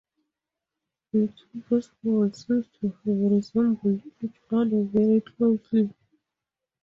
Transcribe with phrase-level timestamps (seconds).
[1.13, 5.93] The two festivals seem to have resembled each other very closely.